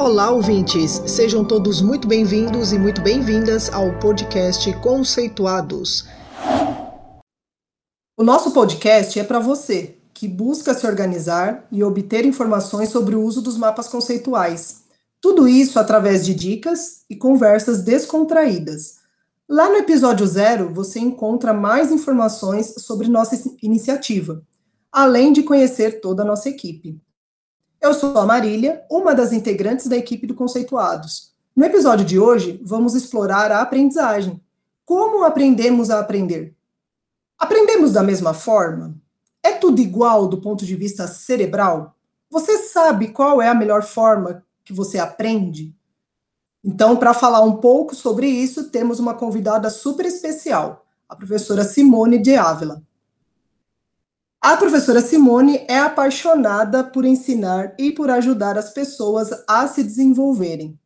[0.00, 1.02] Olá, ouvintes!
[1.06, 6.08] Sejam todos muito bem-vindos e muito bem-vindas ao podcast Conceituados.
[8.16, 13.22] O nosso podcast é para você que busca se organizar e obter informações sobre o
[13.22, 14.84] uso dos mapas conceituais.
[15.20, 19.00] Tudo isso através de dicas e conversas descontraídas.
[19.46, 24.40] Lá no episódio zero, você encontra mais informações sobre nossa iniciativa,
[24.90, 26.98] além de conhecer toda a nossa equipe.
[27.80, 31.32] Eu sou a Marília, uma das integrantes da equipe do Conceituados.
[31.56, 34.38] No episódio de hoje, vamos explorar a aprendizagem.
[34.84, 36.54] Como aprendemos a aprender?
[37.38, 38.94] Aprendemos da mesma forma?
[39.42, 41.96] É tudo igual do ponto de vista cerebral?
[42.28, 45.74] Você sabe qual é a melhor forma que você aprende?
[46.62, 52.18] Então, para falar um pouco sobre isso, temos uma convidada super especial, a professora Simone
[52.18, 52.82] de Ávila.
[54.42, 60.78] A professora Simone é apaixonada por ensinar e por ajudar as pessoas a se desenvolverem.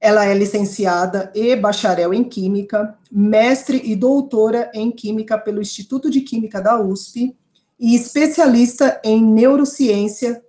[0.00, 6.22] Ela é licenciada e bacharel em Química, mestre e doutora em Química pelo Instituto de
[6.22, 7.36] Química da USP
[7.78, 10.42] e especialista em Neurociência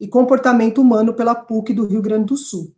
[0.00, 2.72] e Comportamento Humano pela PUC do Rio Grande do Sul.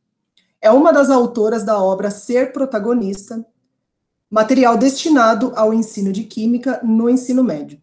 [0.61, 3.47] É uma das autoras da obra Ser Protagonista,
[4.29, 7.82] material destinado ao ensino de Química no ensino médio.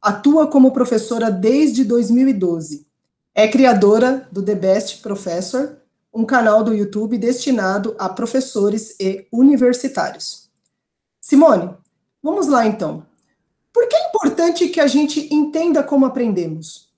[0.00, 2.86] Atua como professora desde 2012.
[3.34, 5.76] É criadora do The Best Professor,
[6.12, 10.48] um canal do YouTube destinado a professores e universitários.
[11.20, 11.74] Simone,
[12.22, 13.04] vamos lá então.
[13.72, 16.88] Por que é importante que a gente entenda como aprendemos?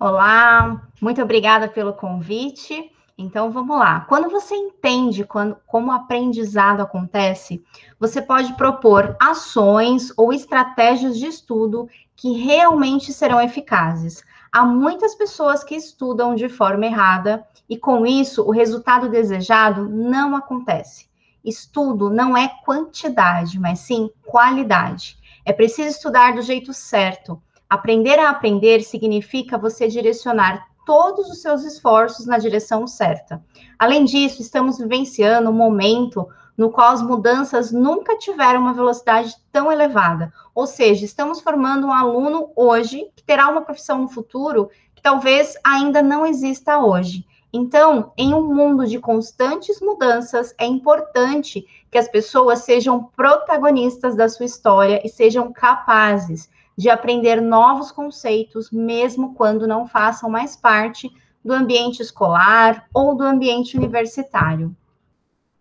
[0.00, 2.90] Olá, muito obrigada pelo convite.
[3.20, 4.02] Então vamos lá.
[4.02, 7.60] Quando você entende quando, como o aprendizado acontece,
[7.98, 14.22] você pode propor ações ou estratégias de estudo que realmente serão eficazes.
[14.52, 20.36] Há muitas pessoas que estudam de forma errada e com isso o resultado desejado não
[20.36, 21.08] acontece.
[21.44, 25.18] Estudo não é quantidade, mas sim qualidade.
[25.44, 27.42] É preciso estudar do jeito certo.
[27.68, 33.44] Aprender a aprender significa você direcionar todos os seus esforços na direção certa.
[33.78, 36.26] Além disso, estamos vivenciando um momento
[36.56, 40.32] no qual as mudanças nunca tiveram uma velocidade tão elevada.
[40.54, 45.56] Ou seja, estamos formando um aluno hoje que terá uma profissão no futuro que talvez
[45.62, 47.22] ainda não exista hoje.
[47.52, 54.26] Então, em um mundo de constantes mudanças, é importante que as pessoas sejam protagonistas da
[54.26, 56.48] sua história e sejam capazes
[56.78, 61.10] de aprender novos conceitos, mesmo quando não façam mais parte
[61.44, 64.76] do ambiente escolar ou do ambiente universitário.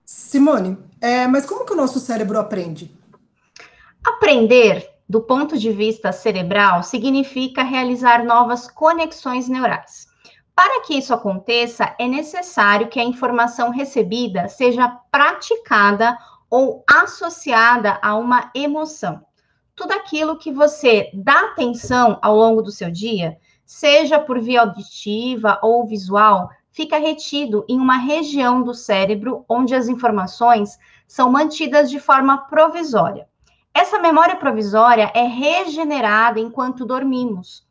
[0.05, 2.95] Simone, é, mas como que o nosso cérebro aprende?
[4.05, 10.05] Aprender, do ponto de vista cerebral, significa realizar novas conexões neurais.
[10.55, 16.16] Para que isso aconteça, é necessário que a informação recebida seja praticada
[16.47, 19.26] ou associada a uma emoção.
[19.77, 25.59] Tudo aquilo que você dá atenção ao longo do seu dia, seja por via auditiva
[25.61, 31.99] ou visual, fica retido em uma região do cérebro onde as informações são mantidas de
[31.99, 33.29] forma provisória.
[33.71, 37.67] Essa memória provisória é regenerada enquanto dormimos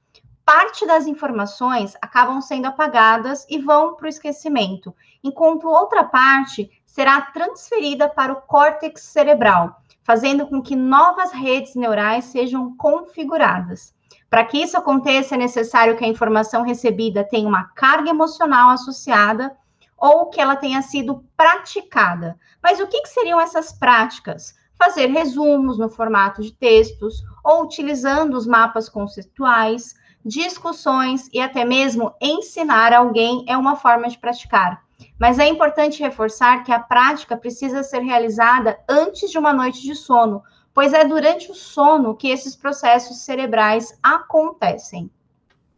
[0.46, 7.20] parte das informações acabam sendo apagadas e vão para o esquecimento, enquanto outra parte será
[7.20, 13.92] transferida para o córtex cerebral, fazendo com que novas redes neurais sejam configuradas.
[14.30, 19.56] Para que isso aconteça, é necessário que a informação recebida tenha uma carga emocional associada
[19.98, 22.38] ou que ela tenha sido praticada.
[22.62, 24.54] Mas o que, que seriam essas práticas?
[24.78, 32.14] Fazer resumos no formato de textos ou utilizando os mapas conceituais, discussões e até mesmo
[32.20, 34.85] ensinar alguém é uma forma de praticar.
[35.18, 39.94] Mas é importante reforçar que a prática precisa ser realizada antes de uma noite de
[39.94, 40.42] sono,
[40.74, 45.10] pois é durante o sono que esses processos cerebrais acontecem.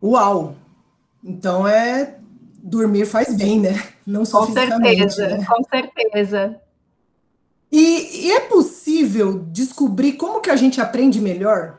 [0.02, 0.54] Uau!
[1.22, 2.18] Então é
[2.58, 3.92] dormir faz bem, né?
[4.06, 5.44] Não só com certeza, né?
[5.44, 6.60] com certeza.
[7.70, 11.78] E, e é possível descobrir como que a gente aprende melhor?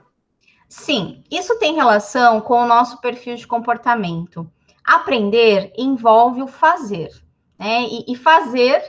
[0.68, 4.50] Sim, isso tem relação com o nosso perfil de comportamento.
[4.86, 7.10] Aprender envolve o fazer,
[7.60, 7.84] né?
[7.84, 8.82] E, e fazer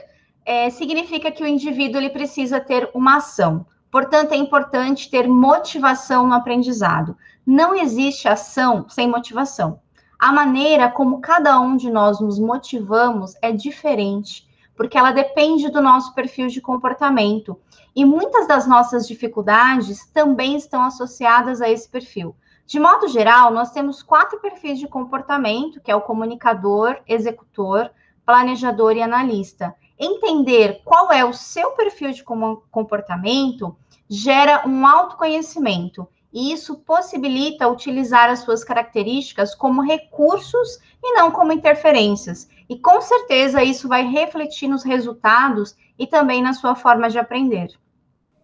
[0.45, 3.65] é, significa que o indivíduo ele precisa ter uma ação.
[3.91, 7.17] Portanto, é importante ter motivação no aprendizado.
[7.45, 9.81] Não existe ação sem motivação.
[10.17, 14.49] A maneira como cada um de nós nos motivamos é diferente
[14.81, 17.55] porque ela depende do nosso perfil de comportamento.
[17.95, 22.35] E muitas das nossas dificuldades também estão associadas a esse perfil.
[22.65, 27.91] De modo geral, nós temos quatro perfis de comportamento, que é o comunicador, executor,
[28.31, 29.75] planejador e analista.
[29.99, 33.75] Entender qual é o seu perfil de comportamento
[34.09, 41.51] gera um autoconhecimento e isso possibilita utilizar as suas características como recursos e não como
[41.51, 42.47] interferências.
[42.69, 47.67] E com certeza isso vai refletir nos resultados e também na sua forma de aprender.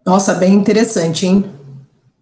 [0.04, 1.50] Nossa, bem interessante, hein?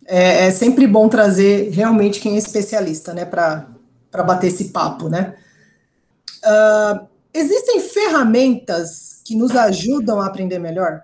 [0.06, 5.34] É, é sempre bom trazer realmente quem é especialista, né, para bater esse papo, né?
[6.44, 11.02] Uh, existem ferramentas que nos ajudam a aprender melhor?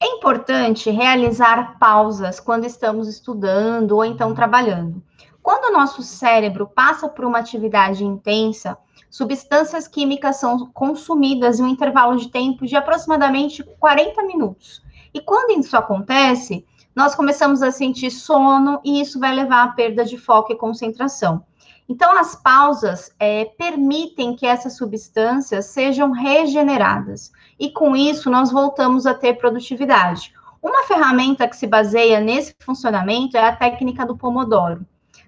[0.00, 5.00] É importante realizar pausas quando estamos estudando ou então trabalhando.
[5.40, 8.76] Quando o nosso cérebro passa por uma atividade intensa,
[9.08, 14.82] substâncias químicas são consumidas em um intervalo de tempo de aproximadamente 40 minutos.
[15.14, 16.66] E quando isso acontece,
[16.96, 21.44] nós começamos a sentir sono e isso vai levar à perda de foco e concentração.
[21.88, 29.06] Então, as pausas é, permitem que essas substâncias sejam regeneradas e com isso nós voltamos
[29.06, 30.32] a ter produtividade.
[30.62, 34.86] Uma ferramenta que se baseia nesse funcionamento é a técnica do Pomodoro.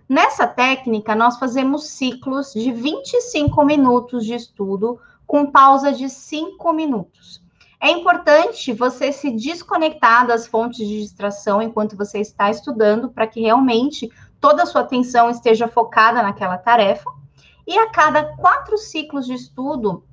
[0.09, 7.43] Nessa técnica, nós fazemos ciclos de 25 minutos de estudo com pausa de 5 minutos.
[7.81, 13.41] É importante você se desconectar das fontes de distração enquanto você está estudando, para que
[13.41, 14.11] realmente
[14.45, 17.11] toda a sua atenção esteja focada naquela tarefa.
[17.67, 20.05] E a cada quatro ciclos de estudo,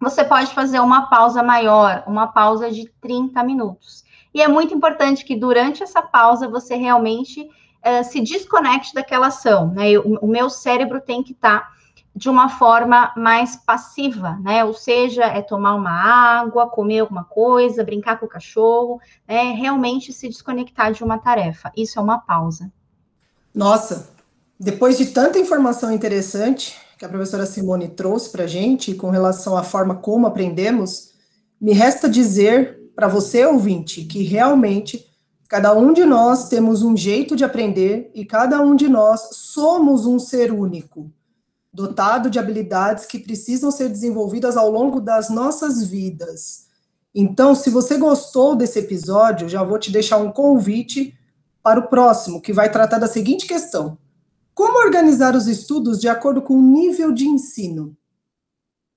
[0.00, 4.02] você pode fazer uma pausa maior, uma pausa de 30 minutos.
[4.32, 9.68] E é muito importante que durante essa pausa você realmente uh, se desconecte daquela ação,
[9.68, 9.98] né?
[9.98, 11.70] O, o meu cérebro tem que estar tá
[12.16, 14.64] de uma forma mais passiva, né?
[14.64, 18.98] Ou seja, é tomar uma água, comer alguma coisa, brincar com o cachorro,
[19.28, 19.52] né?
[19.52, 21.70] Realmente se desconectar de uma tarefa.
[21.76, 22.72] Isso é uma pausa.
[23.54, 24.08] Nossa,
[24.58, 29.56] depois de tanta informação interessante, que a professora Simone trouxe para a gente com relação
[29.56, 31.10] à forma como aprendemos,
[31.60, 35.06] me resta dizer para você, ouvinte, que realmente
[35.48, 40.04] cada um de nós temos um jeito de aprender e cada um de nós somos
[40.04, 41.12] um ser único,
[41.72, 46.66] dotado de habilidades que precisam ser desenvolvidas ao longo das nossas vidas.
[47.14, 51.16] Então, se você gostou desse episódio, já vou te deixar um convite
[51.64, 53.96] para o próximo, que vai tratar da seguinte questão:
[54.54, 57.96] como organizar os estudos de acordo com o nível de ensino?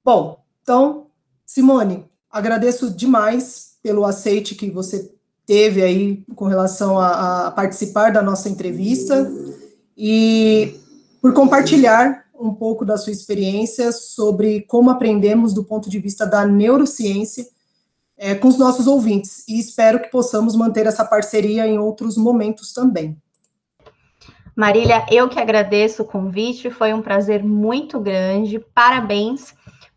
[0.03, 1.07] Bom, então,
[1.45, 5.11] Simone, agradeço demais pelo aceite que você
[5.45, 9.31] teve aí com relação a, a participar da nossa entrevista
[9.97, 10.75] e
[11.21, 16.45] por compartilhar um pouco da sua experiência sobre como aprendemos do ponto de vista da
[16.45, 17.47] neurociência
[18.17, 19.43] é, com os nossos ouvintes.
[19.47, 23.17] E espero que possamos manter essa parceria em outros momentos também.
[24.55, 28.59] Marília, eu que agradeço o convite, foi um prazer muito grande.
[28.73, 29.53] Parabéns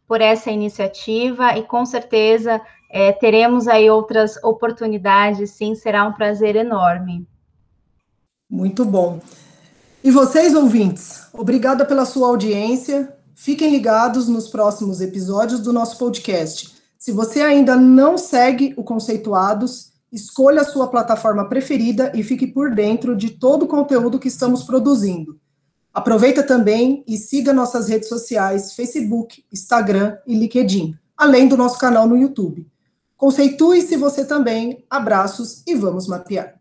[0.06, 6.56] por essa iniciativa e com certeza é, teremos aí outras oportunidades, sim, será um prazer
[6.56, 7.26] enorme.
[8.50, 9.20] Muito bom.
[10.02, 13.16] E vocês, ouvintes, obrigada pela sua audiência.
[13.34, 16.79] Fiquem ligados nos próximos episódios do nosso podcast.
[17.00, 22.74] Se você ainda não segue o Conceituados, Escolha a sua plataforma preferida e fique por
[22.74, 25.38] dentro de todo o conteúdo que estamos produzindo.
[25.94, 32.08] Aproveita também e siga nossas redes sociais, Facebook, Instagram e LinkedIn, além do nosso canal
[32.08, 32.66] no YouTube.
[33.16, 34.84] Conceitue-se você também.
[34.90, 36.54] Abraços e vamos mapear.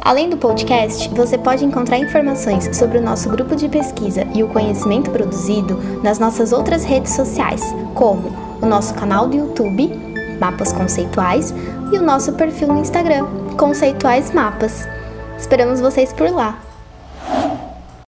[0.00, 4.48] Além do podcast, você pode encontrar informações sobre o nosso grupo de pesquisa e o
[4.48, 7.62] conhecimento produzido nas nossas outras redes sociais,
[7.94, 9.92] como o nosso canal do YouTube,
[10.40, 11.54] Mapas Conceituais,
[11.92, 13.24] e o nosso perfil no Instagram,
[13.56, 14.86] Conceituais Mapas.
[15.38, 16.65] Esperamos vocês por lá!